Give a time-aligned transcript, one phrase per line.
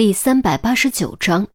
[0.00, 1.46] 第三百八十九章，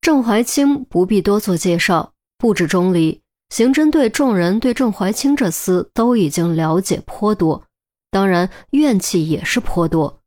[0.00, 3.20] 郑怀清不必多做介绍，不止钟离，
[3.50, 7.66] 刑侦队众人对郑怀清这厮都已经了解颇多，
[8.10, 10.22] 当然怨气也是颇多。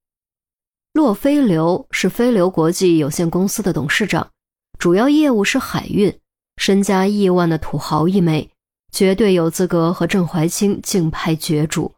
[0.94, 4.30] 洛飞流是飞流国际有限公司的董事长，
[4.77, 6.16] 主要业务是海运，
[6.57, 8.52] 身家亿万的土豪一枚，
[8.91, 11.91] 绝对有资格和郑怀清竞拍角逐。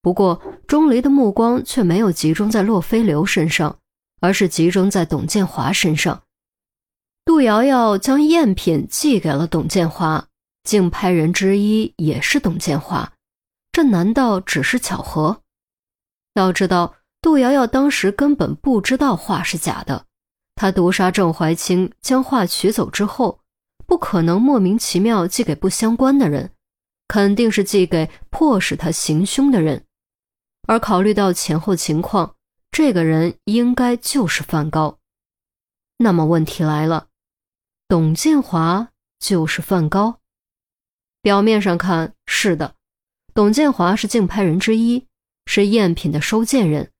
[0.00, 3.78] 不过，钟离的目光却没有集中在洛飞流身上，
[4.20, 6.22] 而是集中在董建华身上。
[7.24, 10.28] 杜瑶瑶将赝品寄给了董建华，
[10.62, 13.12] 竞拍人之一也是董建华，
[13.72, 15.42] 这难道只是巧合？
[16.34, 20.06] 要知道，杜瑶瑶当时根本不知道画是假的，
[20.54, 23.40] 她毒杀郑怀清，将画取走之后，
[23.84, 26.52] 不可能莫名其妙寄给不相关的人，
[27.08, 29.84] 肯定是寄给迫使他行凶的人。
[30.68, 32.36] 而考虑到前后情况，
[32.70, 34.98] 这个人应该就是范高。
[35.96, 37.06] 那么问题来了，
[37.88, 40.20] 董建华就是范高？
[41.22, 42.74] 表面上看是的，
[43.32, 45.06] 董建华是竞拍人之一，
[45.46, 46.92] 是赝品的收件人，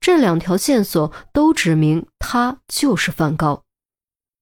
[0.00, 3.64] 这两条线索都指明他就是范高。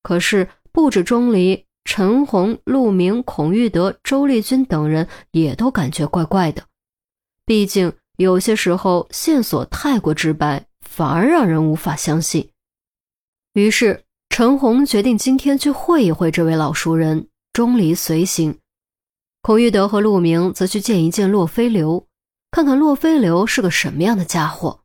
[0.02, 6.66] 可是不止钟离、陈红、陆明、孔玉德、周丽君等人也都感觉怪怪的，
[7.46, 7.94] 毕竟。
[8.16, 12.50] 有些时候线索太过直白，反而让人无法相信。
[13.52, 18.58] 于是陈红决定今天去会一会这位老熟人，钟离随行。
[19.42, 22.06] 孔玉德和陆明则去见一见洛飞流，
[22.50, 24.80] 看看洛飞流是个什么样的家伙。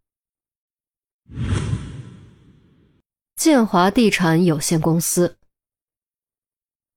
[3.35, 5.37] 建华地产有限公司，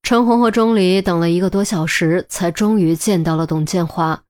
[0.02, 4.24] 陈红和钟离等了一个多小时，才终于见到了董建华。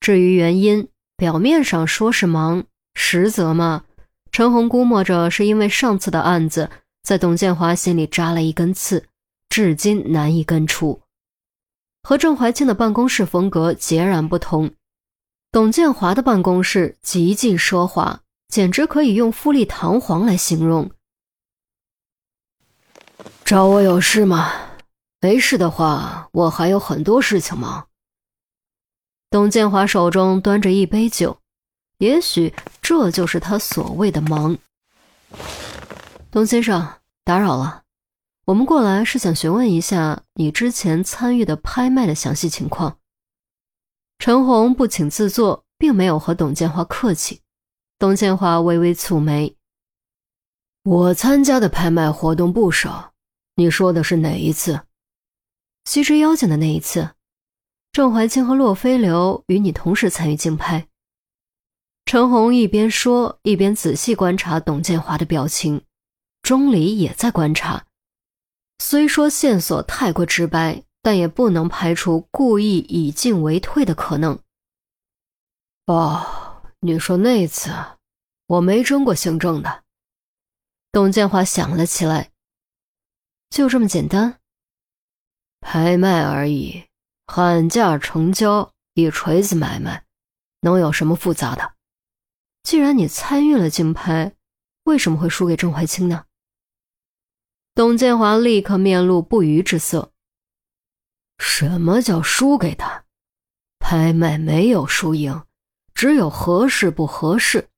[0.00, 0.88] 至于原因，
[1.18, 2.62] 表面上说是忙，
[2.94, 3.82] 实则嘛，
[4.30, 6.70] 陈红估摸着是因为上次的案子
[7.02, 9.04] 在董建华心里扎了一根刺，
[9.48, 11.00] 至今难以根除。
[12.04, 14.70] 和郑怀清的办公室风格截然不同，
[15.50, 20.88] 董建华的办公室极尽奢华，简直可以用富丽堂皇来形容。
[23.44, 24.52] 找我有事吗？
[25.20, 27.87] 没事的话，我还有很多事情忙。
[29.30, 31.38] 董建华手中端着一杯酒，
[31.98, 34.56] 也许这就是他所谓的忙。
[36.30, 36.94] 董先生，
[37.24, 37.82] 打扰了，
[38.46, 42.98] 我们过来是想询问一下你之前参与的拍卖的详细情况。
[44.18, 47.42] 陈红不请自坐，并没有和董建华客气。
[47.98, 49.54] 董建华微微蹙眉
[50.84, 53.12] ：“我参加的拍卖活动不少，
[53.56, 54.80] 你说的是哪一次？
[55.84, 57.10] 西之妖精的那一次。”
[57.98, 60.86] 郑怀清和洛飞流与你同时参与竞拍。
[62.04, 65.82] 陈红一边说，一边仔细观察董建华的表情。
[66.40, 67.86] 钟离也在观察。
[68.78, 74.38] 虽说线索太过直白，但也不能排除故意以进为退的可能。
[75.86, 77.72] 哦，你说那次，
[78.46, 79.82] 我没争过姓郑的。
[80.92, 82.30] 董建华想了起来。
[83.50, 84.38] 就这么简单？
[85.58, 86.84] 拍卖而已。
[87.30, 90.06] 喊价成交，一锤子买卖，
[90.62, 91.74] 能有什么复杂的？
[92.62, 94.34] 既然你参与了竞拍，
[94.84, 96.24] 为什么会输给郑怀清呢？
[97.74, 100.10] 董建华立刻面露不愉之色。
[101.38, 103.04] 什么叫输给他？
[103.78, 105.44] 拍卖没有输赢，
[105.94, 107.68] 只有合适不合适。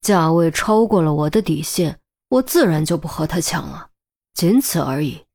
[0.00, 3.90] 价位超过了我的底线，我自然就不和他抢了，
[4.32, 5.26] 仅此而已。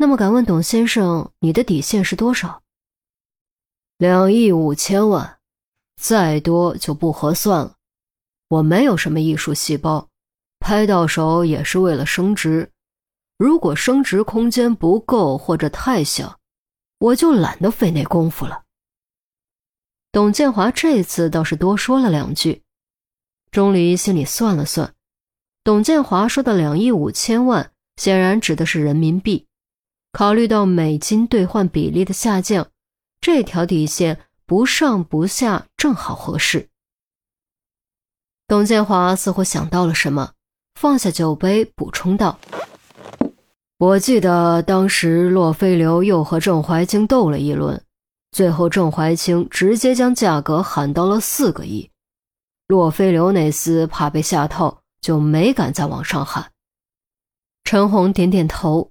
[0.00, 2.62] 那么，敢问董先生，你的底线是多少？
[3.98, 5.40] 两亿五千万，
[6.00, 7.74] 再多就不合算了。
[8.48, 10.08] 我没有什么艺术细胞，
[10.58, 12.70] 拍到手也是为了升值。
[13.36, 16.38] 如果升值空间不够或者太小，
[16.98, 18.62] 我就懒得费那功夫了。
[20.10, 22.62] 董建华这次倒是多说了两句。
[23.50, 24.94] 钟离心里算了算，
[25.62, 29.46] 董建华说的两亿五千万，显然指的是人民币。
[30.12, 32.68] 考虑到美金兑换比例的下降，
[33.20, 36.68] 这条底线不上不下正好合适。
[38.48, 40.32] 董建华似乎想到了什么，
[40.74, 42.38] 放下酒杯，补充道
[43.78, 47.80] ：“我记得当时洛飞流又和郑怀清斗了一轮，
[48.32, 51.88] 最后郑怀清直接将价格喊到了四个亿，
[52.66, 56.50] 洛飞流那厮怕被下套，就没敢再往上喊。”
[57.62, 58.90] 陈红点点头。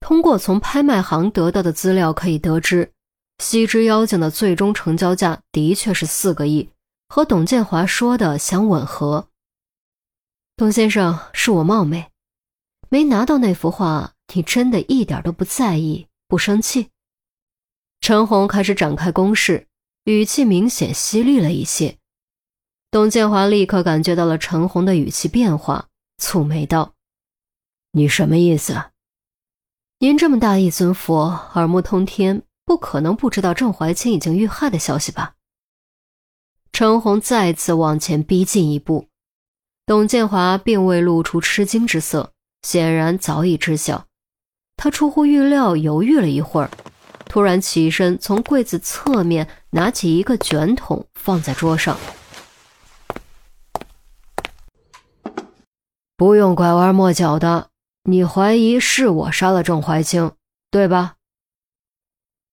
[0.00, 2.92] 通过从拍卖行得到的资料可以得知，
[3.38, 6.70] 西之妖精的最终成交价的确是四个亿，
[7.08, 9.28] 和董建华说的相吻合。
[10.56, 12.10] 董先生，是我冒昧，
[12.88, 16.88] 没拿到那幅画，你真的一点都不在意，不生气？
[18.00, 19.66] 陈红开始展开攻势，
[20.04, 21.98] 语气明显犀利了一些。
[22.90, 25.88] 董建华立刻感觉到了陈红的语气变化，
[26.18, 26.94] 蹙眉道
[27.92, 28.92] ：“你什么意思？
[29.98, 35.32] 您这么大一尊佛，耳目通天，不可能不知道郑怀清已经遇害的消息吧？”
[36.70, 39.08] 陈红再次往前逼近一步。
[39.86, 44.04] 董建华并未露出吃惊之色，显然早已知晓。
[44.76, 46.70] 他出乎预料，犹豫了一会儿，
[47.24, 51.96] 突然起身，从柜子侧面拿起一个卷筒，放在桌上。
[56.18, 57.70] 不用拐弯抹角的，
[58.08, 60.32] 你怀疑是我杀了郑怀清，
[60.70, 61.16] 对吧？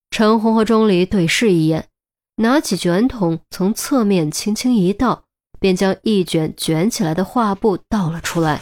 [0.09, 1.89] 陈红和钟离对视一眼，
[2.37, 5.23] 拿起卷筒，从侧面轻轻一倒。
[5.59, 8.59] 便将一卷卷起来的画布倒了出来，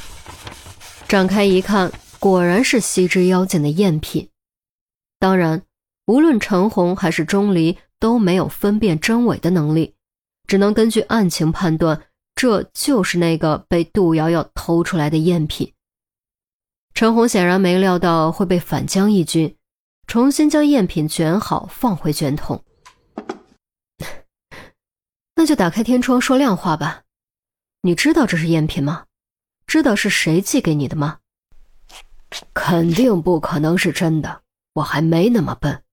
[1.08, 4.30] 展开一看，果然是西之妖剑的赝品。
[5.18, 5.64] 当然，
[6.06, 9.96] 无论陈红还是钟离都没有分辨真伪的能力，
[10.46, 12.00] 只能根据案情判断，
[12.36, 15.74] 这就是那个被杜瑶瑶偷出来的赝品。
[16.94, 19.58] 陈红显然没料到会被反将一军，
[20.08, 22.64] 重新将赝品卷好，放回卷筒。
[25.36, 27.04] 那就打开天窗说亮话吧，
[27.82, 29.06] 你知道这是赝品吗？
[29.66, 31.20] 知道是谁寄给你的吗？
[32.54, 34.42] 肯定不可能是真的，
[34.74, 35.84] 我还没那么笨。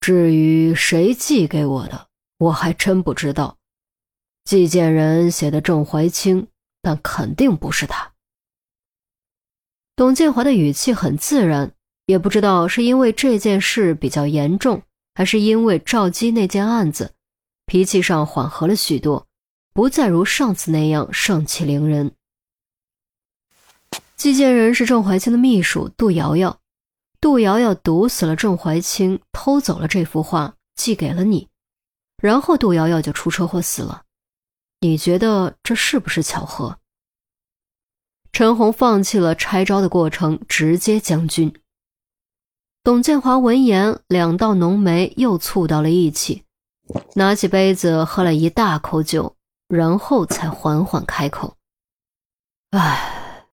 [0.00, 2.08] 至于谁寄给我的，
[2.38, 3.56] 我还真不知道。
[4.44, 6.46] 寄件人写的郑怀清，
[6.80, 8.12] 但肯定不是他。
[9.98, 11.72] 董建华的语气很自然，
[12.06, 14.80] 也不知道是因为这件事比较严重，
[15.12, 17.14] 还是因为赵姬那件案子。
[17.66, 19.26] 脾气上缓和了许多，
[19.74, 22.12] 不再如上次那样盛气凌人。
[24.14, 26.60] 寄件人是郑怀清的秘书杜瑶瑶，
[27.20, 31.48] 杜瑶瑶毒死了郑怀清，偷走了这幅画，寄给了你，
[32.22, 34.04] 然后杜瑶瑶就出车祸死了。
[34.78, 36.78] 你觉得这是不是巧合？
[38.32, 41.52] 陈红放弃了拆招的过程，直接将军。
[42.84, 46.44] 董建华闻言，两道浓眉又蹙到了一起。
[47.16, 49.36] 拿起杯子喝了一大口酒，
[49.68, 51.54] 然后才缓缓开口
[52.72, 53.46] ：“唉，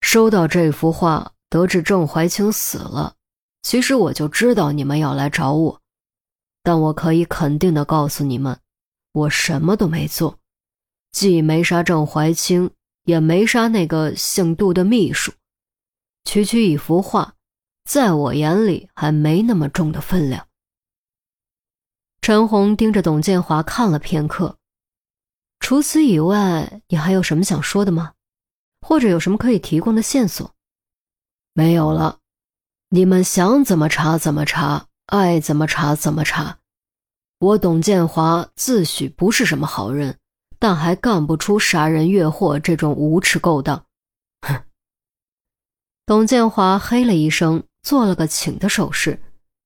[0.00, 3.14] 收到这幅画，得知郑怀清死了，
[3.60, 5.80] 其实我就知道你们要来找我，
[6.62, 8.58] 但我可以肯定的告诉你们，
[9.12, 10.38] 我什么都没做，
[11.10, 12.70] 既没杀郑怀清，
[13.04, 15.32] 也没杀那个姓杜的秘书。
[16.24, 17.34] 区区一幅画，
[17.84, 20.46] 在我眼里还没那么重的分量。”
[22.22, 24.56] 陈红盯着董建华看了片刻，
[25.58, 28.12] 除此以外，你还有什么想说的吗？
[28.80, 30.54] 或者有什么可以提供的线索？
[31.52, 32.20] 没有了，
[32.90, 36.60] 你们想怎么查怎么查，爱怎么查怎么查。
[37.38, 40.20] 我董建华自诩不是什么好人，
[40.62, 43.84] 但还干不出杀人越货这种无耻勾当。
[44.42, 44.62] 哼！
[46.06, 49.20] 董建华嘿了一声，做了个请的手势。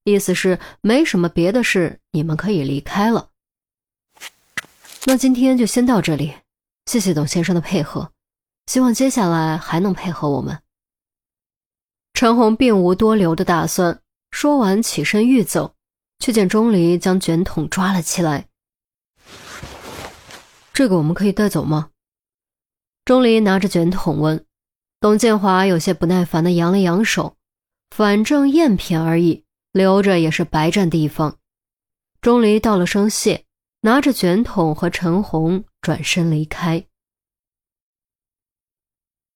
[0.05, 3.29] 意思是没什么别的事，你们可以离开了。
[5.05, 6.35] 那今天就先到这里，
[6.87, 8.11] 谢谢董先生的配合，
[8.67, 10.63] 希望接下来还能配合我们。
[12.15, 15.75] 陈红并无多留的打算，说完起身欲走，
[16.21, 18.49] 却见钟离将卷筒抓了起来。
[20.77, 21.89] 这个我们可以带走吗？
[23.07, 24.45] 钟离拿着卷筒问。
[25.01, 27.39] 董建华有些不耐烦的扬了扬手，
[27.89, 29.45] 反正赝品而已。
[29.73, 31.39] 留着也是白占地方。
[32.21, 33.47] 钟离道了声谢，
[33.81, 36.87] 拿着卷筒和陈红转身离开。